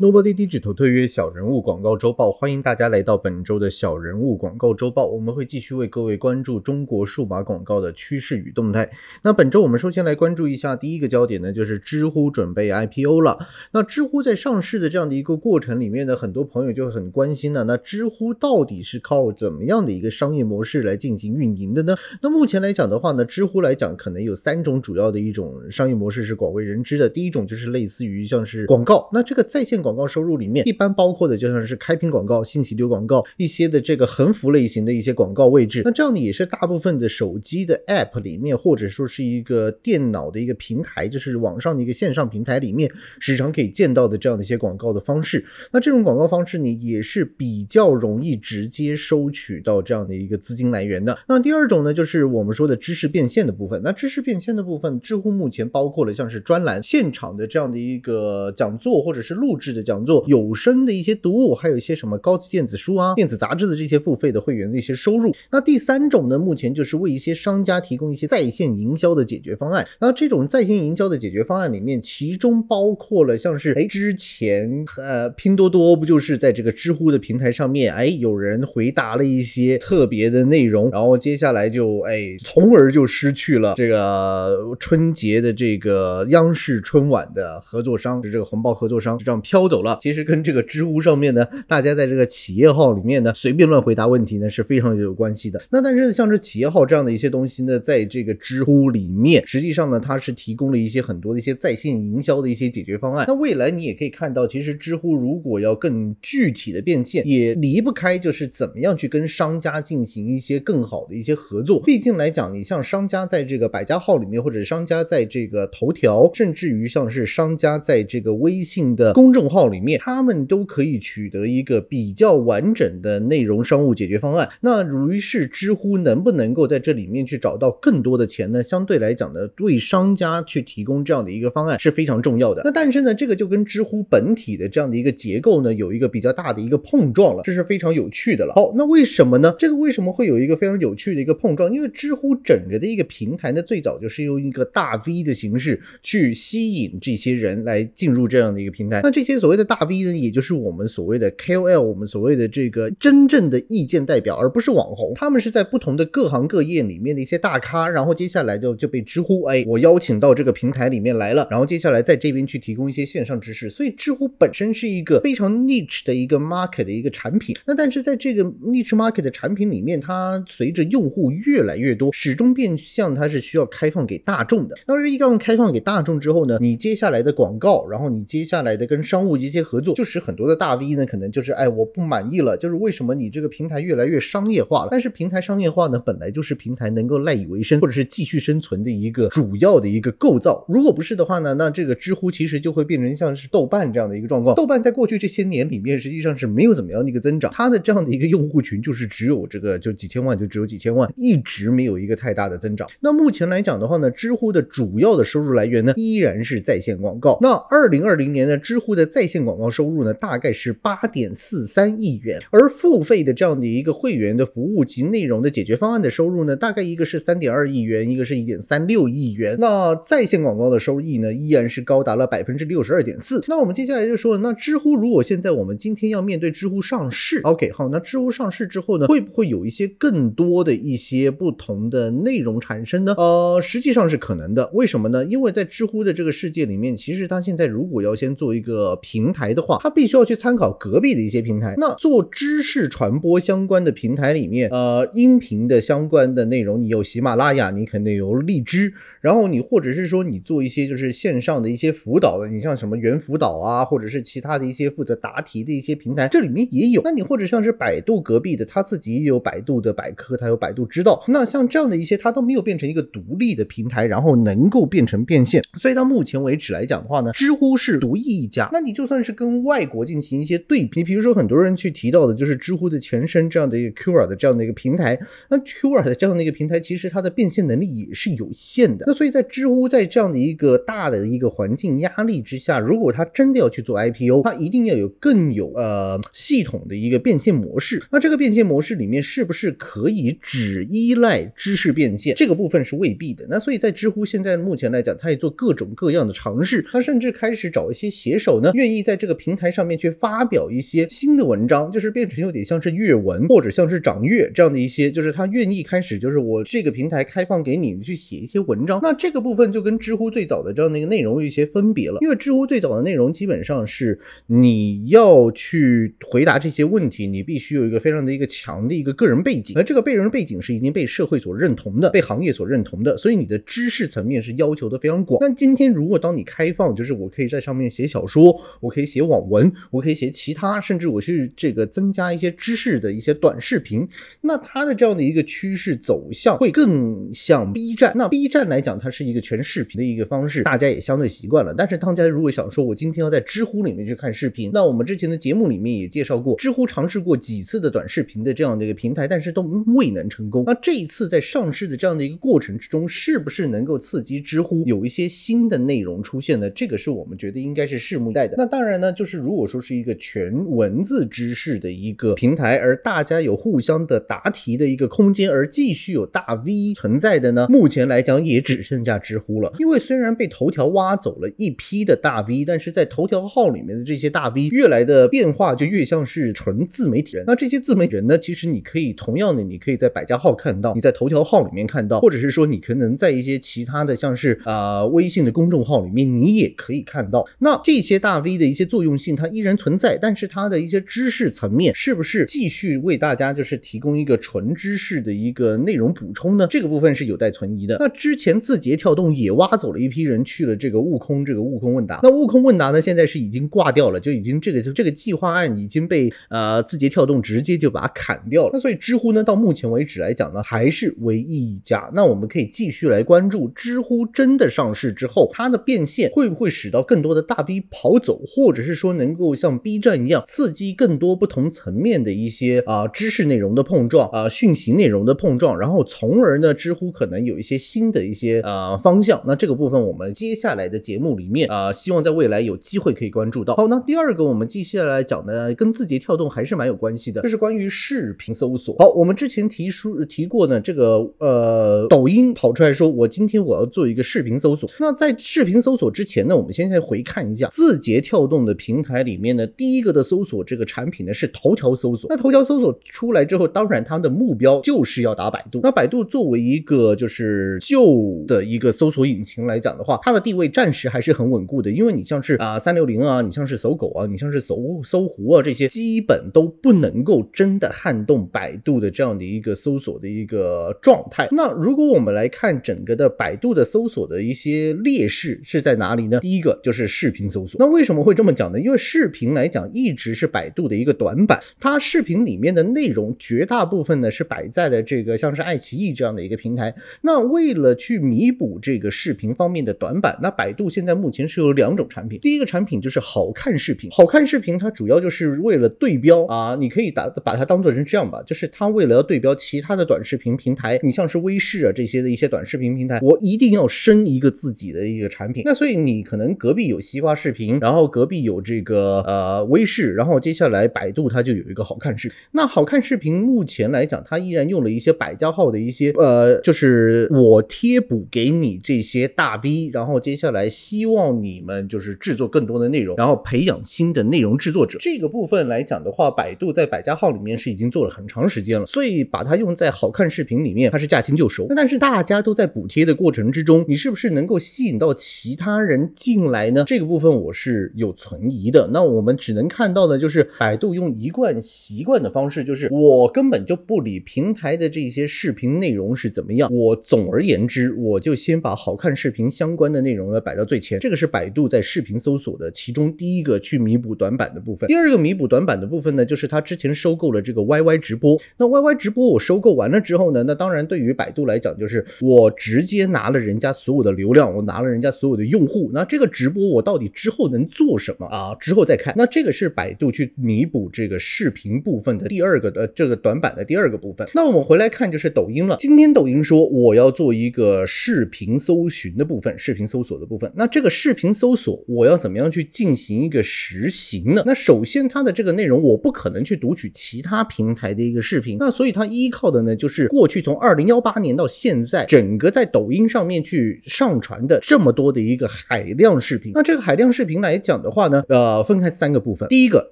[0.00, 5.08] Nobody Digital 特约小人物广告周报，欢迎大家来到本周的小人物广告周报。
[5.08, 8.88] 我们会继续为各位关注中国数码广告的趋势与动态。
[9.24, 13.44] 那本周我们首先来关注一下第一个焦点呢，就是知乎准备 IPO 了。
[13.72, 17.64] 那知乎在上市的这样的一个过程里面呢，很多朋友就很关心了。
[17.64, 21.96] 那知乎到底是靠怎么样的一个商业模式来进行运营的呢？
[22.22, 27.08] 那目前来讲的话呢，知乎来讲可能有三种主要的一种商业模式是广为人知的。
[27.08, 35.80] 第一种就是类似于像是广告，那这个在线广广告收入里面，一般包括的就像是开屏广告、信息流广告一些的这个横幅类型的一些广告位置。
[35.84, 45.42] 那这样呢，也是大部分的手机的 App 里面，或者说是一个电脑的一个平台，就是网上的一个线上平台里面，时常可以见到的这样的一些广告的方式。
[45.72, 51.18] 那这种广告方式呢，也是比较容易直接收取到这样的一个资金来源的。
[51.26, 53.80] 那第二种呢，就是我们说的知识变现的部分。
[53.82, 60.24] 那知识变现的部分，知乎目前包括了像是专栏、现场的这样的一个讲座，或者是录制讲座。
[60.26, 65.34] 有声的一些读物，还有一些什么高级电子书啊、电子杂志的这些付费的会员的一些收入。
[65.50, 69.86] 那第三种呢，目前就是为一些商家提供一些在线营销的解决方案。
[70.00, 89.98] 那这种在线营销的解决方案里面，其中包括了像是哎，之前呃，拼多多不就是在这个知乎的平台上面，哎，有人回答了一些特别的内容，然后接下来就哎，从而就失去了这个春节的这个央视春晚的合作商，就这个红包合作商就这样飘走了。
[90.00, 95.60] 其实跟这个知乎上面呢，大家在这个企业号里面呢，随便乱回答问题呢，是非常有关系的。
[95.70, 103.26] 那但是像这企业号这样的一些东西呢，在这个知乎里面，实际上呢，它是提供了一些很多的一些在线营销的一些解决方案。
[103.28, 111.82] 那未来你也可以看到，其实知乎如果要更具体的变现，也离不开就是怎么样去跟商家进行一些更好的一些合作。
[111.82, 119.98] 毕竟来讲，你像商家在这个百家号里面，或者商家在这个头条，甚至于像是商家在这个微信的公众号里面。
[120.00, 124.48] 他们都可以取得一个比较完整的内容商务解决方案。
[124.60, 128.62] 那于是知乎能不能够在这里面去找到更多的钱呢？
[128.62, 132.62] 相对来讲呢，对商家去提供这样的一个方案是非常重要的。
[132.64, 138.52] 那但是呢，这个就跟知乎本体的这样的一个结构呢，有一个比较大的一个碰撞了，这是非常有趣的了。
[138.54, 139.54] 好，那为什么呢？
[139.58, 141.72] 这个为什么会有一个非常有趣的一个碰撞？
[141.72, 149.00] 因为知乎整个的一个平台呢，最早就是用一个大 V 的形式去吸引这些人来进入这样的一个平台。
[149.02, 155.14] 那这些所所谓的大 V 呢，也就是我们所谓的 KOL，我们所谓的这个真正的意见代表，而不是网红。
[155.14, 163.70] 他们是在不同的各行各业里面的一些大咖，然后接下来就就被知乎哎，我邀请到这个平台里面来了，然后接下来在这边去提供一些线上知识。
[163.70, 167.56] 所以知乎本身是一个非常 niche 的一个 market 的一个产品。
[167.64, 174.76] 那但是在这个 niche market 的产品里面，它随着用户越来越多，始终变相它是需要开放给大众的。
[174.86, 184.88] 那这一旦开放给大众之后呢，你接下来的广告，然后你接下来的跟商务一些合作，就是很多的大 V 呢，可能就是哎，我不满意了，就是为什么你这个平台越来越商业化了？
[184.90, 190.64] 但是平台商业化呢，本来就是平台能够赖以为生或者是继续生存的一个主要的一个构造。
[190.68, 194.54] 如果不是的话呢，那这个知乎其实就会变成像是豆瓣这样的一个状况。
[194.56, 202.88] 豆瓣在过去这些年里面，实际上是没有怎么样的一个增长，它的这样的一个用户群就是只有这个就几千万，就只有几千万，一直没有一个太大的增长。
[203.00, 207.38] 那目前来讲的话呢，知乎的主要的收入来源呢，依然是在线广告。
[207.40, 219.56] 那二零二零年呢，知乎的在线广告收入呢，大概是八点四三亿元，而付费的这样的一个会员的服务及内容的解决方案的收入呢，大概一个是三点二亿元，一个是一点三六亿元。
[219.60, 223.44] 那在线广告的收益呢，依然是高达了百分之六十二点四。
[223.46, 233.14] 那我们接下来就说，那知乎如果现在我们今天要面对知乎上市，OK，好，那知乎上市之后呢，会不会有一些更多的一些不同的内容产生呢？
[233.18, 234.70] 呃，实际上是可能的。
[234.72, 235.24] 为什么呢？
[235.24, 241.74] 因为在知乎的这个世界里面，其实它现在如果要先做一个平台的话，它必须要去参考隔壁的一些平台。
[241.76, 257.02] 那做知识传播相关的平台里面，呃，音频的相关的内容，你有喜马拉雅，你肯定有荔枝，然后你或者是说你做一些就是线上的一些辅导的，你像什么猿辅导啊，或者是其他的一些负责答题的一些平台，这里面也有。
[257.02, 261.20] 那你或者像是百度隔壁的，它自己也有百度的百科，它有百度知道。
[261.26, 265.60] 那像这样的一些，它都没有变成一个独立的平台，然后能够变成变现。
[265.74, 268.68] 所以到目前为止来讲的话呢，知乎是独一一家。
[268.72, 275.16] 那你就算是跟外国进行一些对比，比如说很多人去提到的就是知乎的前身这样的一个 Q R 的这样的一个平台，
[275.48, 279.04] 那 Q R 的这样的一个平台，其实它的变现能力也是有限的。
[279.06, 288.02] 那所以在知乎在这样的一个大的一个环境压力之下，如果它真的要去做 IPO，它一定要有更有呃系统的一个变现模式。
[288.10, 292.34] 那这个变现模式里面是不是可以只依赖知识变现？
[292.34, 293.46] 这个部分是未必的。
[293.48, 308.98] 那所以在知乎现在目前来讲，它也做各种各样的尝试，它甚至开始找一些写手呢，愿愿意在这个平台上面去发表一些新的文章，就是变成有点像是阅文或者像是掌阅这样的一些，就是他愿意开始就是我这个平台开放给你去写一些文章。
[309.02, 325.38] 那这个部分就跟知乎最早的这样的一个内容有一些分别了，因为知乎最早的内容基本上是你要去回答这些问题，你必须有一个非常的一个强的一个个人背景，而这个个人背景是已经被社会所认同的，被行业所认同的，所以你的知识层面是要求的非常广。
[325.40, 334.06] 但今天如果当你开放，就是我可以在上面写小说，我可以写网文，我可以写其他，甚至我去这个增加一些知识的一些短视频，
[334.40, 338.12] 那它的这样的一个趋势走向会更像 B 站。
[338.16, 341.74] 那 B 站来讲，它是一个全视频的一个方式，大家也相对习惯了。
[341.76, 349.62] 但是大家如果想说，我今天要在知乎里面去看视频，那我们之前的节目里面也介绍过，知乎尝试过几次的短视频的这样的一个平台，但是都
[349.94, 350.64] 未能成功。
[350.66, 356.68] 那这一次在上市的这样的一个过程之中，是不是能够刺激知乎有一些新的内容出现呢？
[356.70, 358.54] 这个是我们觉得应该是拭目以待的。
[358.56, 369.72] 那当然呢，就是如果说是一个全文字知识的一个平台，而大家有互相的答题的一个空间，而继续有大 V 存在的呢，目前来讲也只剩下知乎了。
[369.78, 377.44] 因为虽然被头条挖走了一批的大 V，但是在头条号里面的这些大 V 越来的变化就越像是纯自媒体人。
[377.46, 387.46] 那这些自媒体人呢，其实你可以同样的，你可以在百家号看到，你在头条号里面看到，或者是说你可能在一些其他的像是啊微信的公众号里面，你也可以看到。
[387.60, 396.66] 那这些大 V 的一些作用性它依然存在，但是它的一些知识层面是不是继续为大家就是提供一个纯知识的一个内容补充呢？
[396.68, 397.96] 这个部分是有待存疑的。
[398.00, 408.70] 那之前字节跳动也挖走了一批人去了这个悟空这个悟空问答，那悟空问答呢现在是已经挂掉了，就已经这个就这个计划案已经被呃字节跳动直接就把它砍掉了。
[408.72, 412.10] 那所以知乎呢到目前为止来讲呢还是唯一一家。
[412.14, 429.42] 那我们可以继续来关注知乎真的上市之后，它的变现会不会使到更多的大 V 跑走，或者是说能够像 B 站一样刺激更多不同层面的一些啊知识内容的碰撞啊讯息内容的碰撞，然后从而呢知乎可能有一些新的一些啊方向。
[429.46, 433.76] 那这个部分我们接下来的节目里面啊，希望在未来有机会可以关注到。
[433.76, 438.96] 好，那第二个我们接下来讲的跟字节跳动还是蛮有关系的，这是关于视频搜索。
[438.98, 444.88] 好，我们之前提出提过呢，这个呃抖音跑出来说，我今天我要做一个视频搜索。
[445.00, 452.30] 那在视频搜索之前呢，我们先先回看一下字节跳跳动的平台里面呢，第一个的搜索这个产品呢是头条搜索。
[452.30, 455.80] 那头条搜索出来之后，当然它的目标就是要打百度。
[455.82, 461.90] 那百度作为一个就是旧的一个搜索引擎来讲的话，它的地位暂时还是很稳固的。
[461.90, 471.48] 因为你像是啊三六零啊，你像是搜狗啊，你像是搜搜狐啊这些，基本都不能够真的撼动百度的这样的一个搜索的一个状态。
[471.50, 476.38] 那如果我们来看整个的百度的搜索的一些劣势是在哪里呢？
[476.38, 477.76] 第一个就是视频搜索。
[477.80, 478.78] 那为什么会这么讲呢？
[478.78, 486.94] 因为视频来讲一直是百度的一个短板，它视频里面的内容绝大部分呢是摆在了这个像是爱奇艺这样的一个平台。
[487.22, 492.38] 那为了去弥补这个视频方面的短板，那百度现在目前是有两种产品。
[492.40, 505.62] 第一个产品就是好看视频，好看视频它主要就是为了对标啊，你可以打把它当做成这样吧，就是它为了要对标其他的短视频平台，你像是微视啊这些的一些短视频平台，我一定要生一个自己的一个产品。
[505.64, 512.36] 那所以你可能隔壁有西瓜视频，然后隔壁有这个呃微视，然后接下来百度它就有一个好看视频。
[512.52, 524.98] 那好看视频目前来讲，它依然用了一些百家号的一些呃，就是我贴补给你这些大 V，然后接下来希望你们就是制作更多的内容，然后培养新的内容制作者。
[525.00, 531.66] 这个部分来讲的话，百度在百家号里面是已经做了很长时间了，所以把它用在好看视频里面，它是驾轻就熟。
[531.76, 536.84] 但是大家都在补贴的过程之中，你是不是能够吸引到其他人进来呢？
[536.86, 538.88] 这个部分我是有存疑的。
[538.92, 550.98] 那我们只能看到的就是百度用一贯习惯的方式，就是我根本就不理平台的这些视频内容是怎么样，我总而言之，我就先把好看视频相关的内容呢摆到最前。
[551.00, 554.86] 这个是百度在视频搜索的其中第一个去弥补短板的部分。
[554.88, 558.38] 第二个弥补短板的部分呢，就是它之前收购了这个 YY 直播。
[558.58, 565.90] 那 YY 直播我收购完了之后呢，那当然对于百度来讲，就是我直接拿了人家所有的流量，我拿了人家所有的用户。
[565.92, 568.54] 那这个直播我到底之后能做做什么啊？
[568.60, 569.14] 之后再看。
[569.16, 574.28] 那这个是百度去弥补这个视频部分的第二个的这个短板的第二个部分。
[574.34, 575.74] 那我们回来看就是抖音了。
[575.78, 580.52] 今天抖音说我要做一个视频搜寻的部分，视频搜索的部分。
[580.54, 584.42] 那这个视频搜索我要怎么样去进行一个实行呢？
[584.44, 596.52] 那首先它的这个内容我不可能去读取其他平台的一个视频，那所以它依靠的呢就是过去从二零幺八年到现在整个在抖音上面去上传的这么多的一个海量视频。
[596.54, 599.48] 那这个海量视频来讲的话呢，呃，分开三个部分。
[599.48, 599.90] 第一个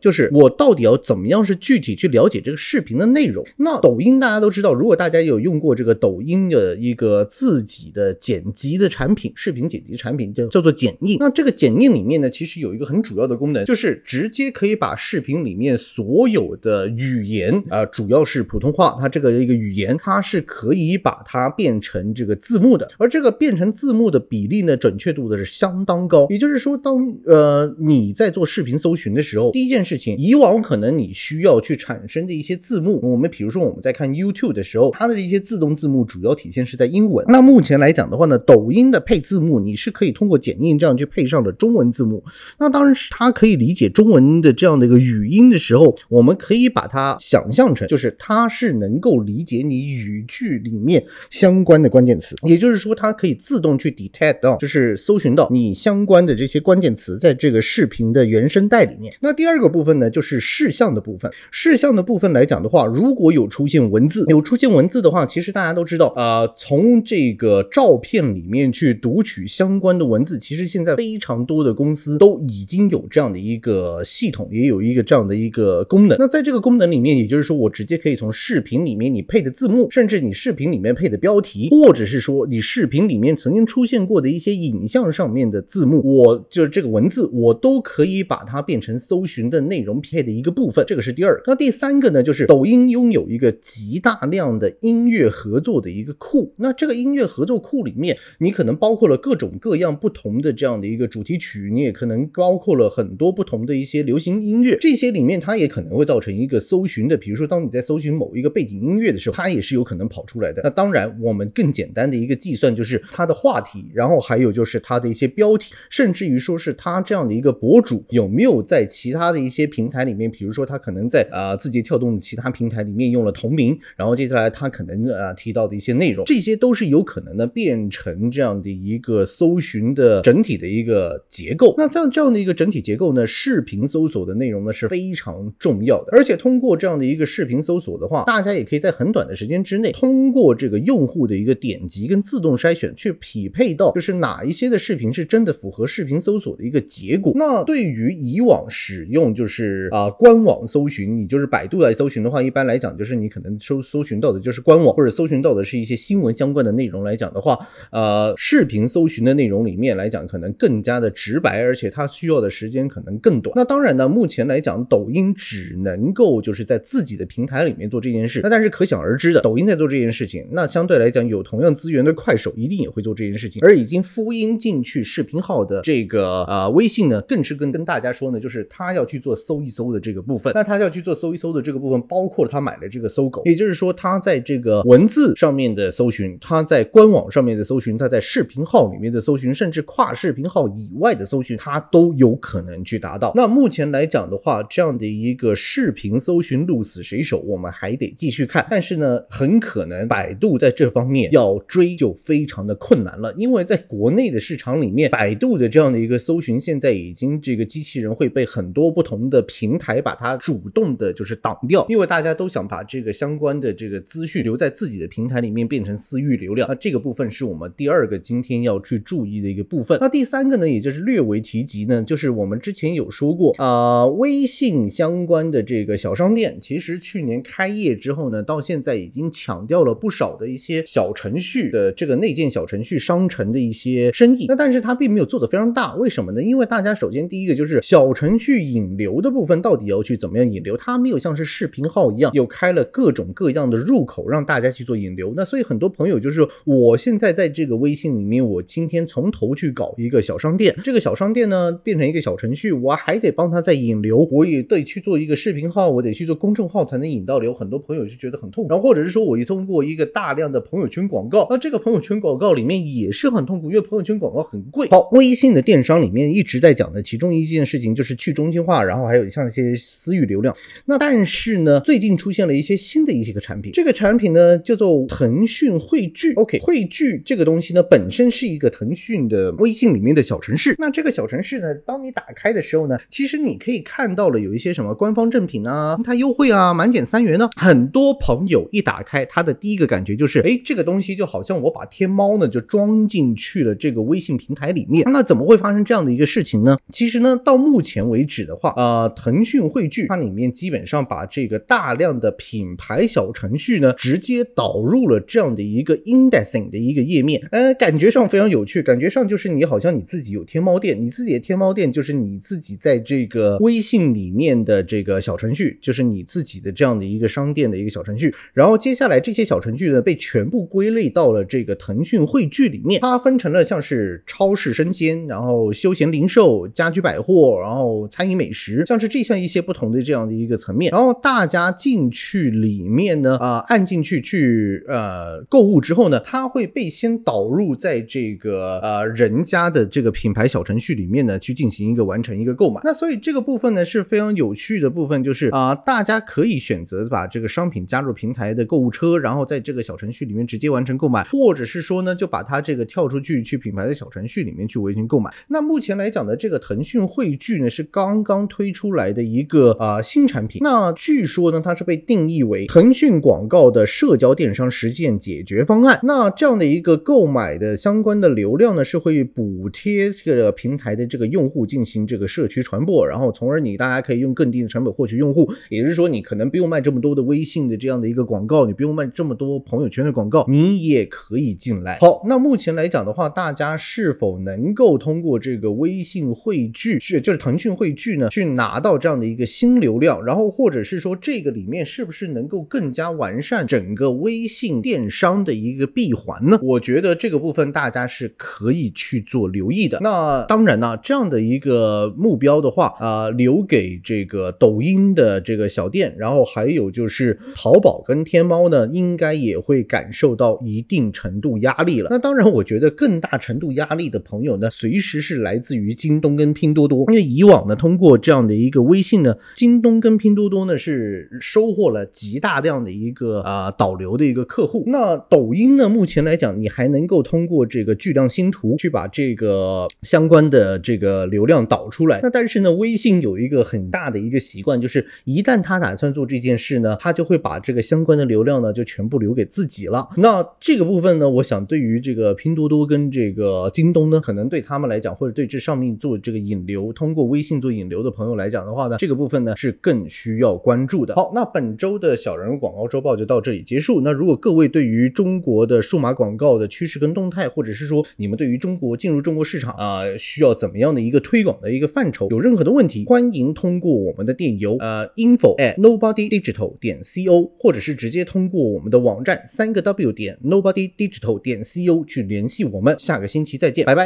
[0.00, 3.44] 就是我到底要怎么样是具体去了解这个视频的内容。
[3.58, 11.16] 那抖音大家都知道，如果大家有用过这个抖音的一个自己的剪辑的产品，视频剪辑产品叫叫做剪映。
[11.20, 22.88] 那这个剪映里面呢，其实有一个很主要的功能，就是直接可以把视频里面所有的语言啊，主要是普通话，它这个一个语言，它是可以把它变成这个字幕的。
[22.98, 26.26] 而这个变成字幕的比例呢，准确度的是相当高。
[26.30, 37.24] 也就是说，当呃你在做视频搜寻的时候，第一件事情，以往可能你需要去产生的一些字幕，我们比如说我们在看 YouTube 的时候，它的一些自动字幕主要体现是在英文。
[37.28, 42.24] 那目前来讲的话呢，抖音的配字幕你是可以通过剪映这样去配上的中文字幕。
[42.58, 59.12] 那当然是它可以理解中文的这样的一个语音的时候，我们可以把它想象成就是它是能够理解你语句里面相关的关键词，也就是说它可以自动去 detect 到，就是搜寻到你相关的这些关键词在这个视频的原声带里面。
[59.20, 61.28] 那第二个部分呢，就是视像的部分。
[61.50, 76.16] 视像的部分来讲的话，如果有出现文字，有出现文字的话，其实大家都知道，呃，从这个照片里面去读取相关的文字，其实现在非常多的公司都已经有这样的一个系统，也有一个这样的一个功能。
[76.18, 90.84] 那在这个功能里面，也就是说，我直接可以从视频里面你配的字幕，甚至你视频里面配的标题，或者是说你视频里面曾经出现过的一些影像上面的字幕，我就是这个文字，我都可以把它变成搜寻的内容匹配的一个部分。
[90.86, 91.42] 这个是第二。
[91.46, 96.54] 那第三个呢，就是抖音拥有一个极大量的音乐合作的一个库。
[96.58, 104.76] 那这个音乐合作库里面，你可能包括了各种各样不同的这样的一个主题曲，你也可能包括了很多不同的一些流行音乐。
[104.80, 110.62] 这些里面它也可能会造成一个搜寻的，比如说当你在搜寻某一个背景音乐的时候，它也是有可能跑出来的。
[110.62, 131.74] 那当然，我们更简单的一个计算就是它的话题，然后还有就是它的一些标题，甚至于说是它这样的一个个博主有没有在其他的一些平台里面，比如说他可能在啊字节跳动的其他平台里面用了同名，然后接下来他可能啊提到的一些内容，这些都是有可能的变成这样的一个搜寻的整体的一个结构。
[131.78, 147.25] 那像这样的一个整体结构呢，视频搜索的内容呢是非常重要的，而且通过这样的一个视频搜索的话，大家也可以在很短的时间之内，通过这个用户的一个点击跟自动筛选，去匹配到就是哪一些的视频是真的符合视频搜索的一个结果。
[147.34, 157.58] 那对于以往使用就是啊官网搜寻，你就是百度来搜寻的话，一般来讲就是你可能搜搜寻到的就是官网，或者搜寻到的是一些新闻相关的内容来讲的话，
[157.90, 163.52] 呃，视频搜寻的内容里面来讲，可能更加的直白，而且它需要的时间可能更短。
[163.56, 168.40] 那当然呢，目前来讲，抖音只能够就是在自己的平台里面做这件事。
[168.42, 173.62] 那但是可想而知的，抖音在做这件事情，那相对来讲有同样资源的快手一定也会做这件事情。
[173.62, 180.52] 而已经复印进去视频号的这个呃微信呢，更是跟跟大家说呢，就是他要去做搜一搜的这个部分。
[180.54, 193.32] 那他要去做搜一搜的这个部分，包括他买了这个搜狗，也就是说他在这个文字上面的搜寻，他在官网上面的搜寻，他在视频号里面的搜寻，甚至跨视频号以外的搜寻，他都有可能去达到。
[193.34, 198.66] 那目前来讲的话，这样的一个视频搜寻鹿死谁手，我们还得继续看。
[198.70, 216.68] 但是呢，很可能百度在这方面要追就非常的困难了，因为在国内的市场里面，百度的这样的一个搜寻，现在已经这个机器人会被很多不同的平台把它主动的就是挡掉，因为大家都想把这个相关的这个资讯留在自己的平台里面变成私域流量。
[216.68, 219.98] 那这个部分是我们第二个今天要去注意的一个部分。
[220.00, 234.46] 那第三个呢，也就是略微提及呢，就是我们之前有说过啊，微信相关的这个小商店，其实去年开业之后呢，到现在已经抢掉了不少的一些小程序的这个内建小程序商城的一些生意。
[234.48, 236.42] 那但是它并没有做得非常大，为什么呢？
[236.42, 245.32] 因为大家首先第一个就是小程序引流的部分到底要去怎么样引流，它没有像是视频号一样有开了各种各样的入口让大家去做引流。
[245.36, 257.52] 那所以很多朋友就是我现在在这个微信里面，我今天从头去搞一个小商店，这个小商店呢变成一个小程序，我还得帮他再引流，我也得去做一个视频号，我得去做公众号才能引到流。
[257.52, 264.88] 很多朋友就觉得很痛苦，然后或者是说我一通过一个大量的朋友圈广告，那这个朋友圈广告里面也是很痛苦，因为朋友圈广告很贵。
[264.90, 270.54] 好，微信的电商里面一直在讲的其中一件事情就是去中心化，然后还有像一些私域流量。
[270.86, 276.32] 那但是呢，最近出现了一些新的一些个产品，这个产品呢叫做腾讯汇聚。
[276.34, 280.74] OK，汇聚这个东西呢本身是一个腾讯的微信里面的小程序。
[280.78, 287.48] 那这个小程序呢，当你打开的时候呢，其实你可以看到了有一些什么官方正品啊、平台优惠啊、满减三元呢。
[287.56, 295.04] 很多朋友一打开，他的第一个感觉就是，哎，这个东西就好像我把天猫呢就装进去了这个微信平台里面。
[295.10, 296.75] 那怎么会发生这样的一个事情呢？
[296.90, 342.80] 其实呢，到目前为止的话，呃，腾讯汇聚它里面基本上把这个大量的品牌小程序呢，直接导入了这样的一个 indexing 的一个页面，呃，感觉上非常有趣，感觉上就是你好像你自己有天猫店，你自己的天猫店就是你自己在这个微信里面的这个小程序，就是你自己的这样的一个商店的一个小程序，然后接下来这些小程序呢，被全部归类到了这个腾讯汇聚里面，它分成了像是超市生鲜，然后休闲零售、家居百货，然后餐饮美食，像是这项一些不同的这样的一个层面，然后大家进去里面呢，啊，按进去去呃购物之后呢，它会被先导入在这个呃人家的这个品牌小程序里面呢，去进行一个完成一个购买。
[342.84, 355.32] 那所以这个部分呢是非常有趣的部分，就是啊，大家可以选择把这个商品加入平台的购物车，然后在这个小程序里面直接完成购买，或者是说呢，就把它这个跳出去去品牌的小程序里面去完成购买。
[355.48, 360.60] 那目前来讲的这个腾讯汇聚呢，是刚刚推出来的一个啊新产品。
[360.62, 366.00] 那据说呢，它是被定义为腾讯广告的社交电商实践解决方案。
[366.02, 375.50] 那这样的一个购买的相关的流量呢，是会补贴这个平台的这个用户进行这个社区传播，然后从而你大家可以用更低的成本获取用户。
[375.70, 381.98] 也就是说，你可能不用卖这么多的微信的这样的一个广告，你不用卖这么多朋友圈的广告，你也可以进来。
[382.00, 390.24] 好，那目前来讲的话，大家是否能够通过这个微信汇聚，是就是腾讯汇聚呢，去拿到这样的一个新流量？
[390.24, 396.56] 然后或者是说，这个里面是不是能够更加完善整个微信电商的一个闭环呢？
[396.62, 399.98] 我觉得这个部分大家是可以去做留意的。
[400.00, 412.06] 那当然呢，这样的一个目标的话，啊，留给这个抖音的这个小店，然后还有就是淘宝跟天猫呢，应该也会感受到一定程度压力了。
[412.10, 424.82] 那当然，我觉得更大程度压力的朋友呢，随时是来自于京东东跟拼多多，因为以往呢，通过这样的一个微信呢，京东跟拼多多呢是收获了极大量的一个啊导流的一个客户。
[424.88, 432.18] 那抖音呢，目前来讲，你还能够通过这个巨量星图去把这个相关的这个流量导出来。
[432.24, 440.08] 那但是呢，微信有一个很大的一个习惯，就是一旦他打算做这件事呢，他就会把这个相关的流量呢就全部留给自己了。
[440.16, 451.14] 那这个部分呢，我想对于这个拼多多跟这个京东呢，可能对他们来讲，或者对这上面做这个引流，通过微信做引流的朋友来讲的话呢，这个部分呢是更需要关注的。
[451.14, 454.00] 好，那本周的小人物广告周报就到这里结束。
[454.00, 472.96] 那如果各位对于中国的数码广告的趋势跟动态，或者是说你们对于中国进入中国市场啊，需要怎么样的一个推广的一个范畴，有任何的问题，欢迎通过我们的电邮呃 info at nobody digital 点 co，或者是直接通过我们的网站三个 w 点 nobody digital 点 co 去联系我们。
[472.98, 474.04] 下个星期再见，拜拜。